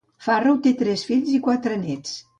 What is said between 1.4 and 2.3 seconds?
quatre néts.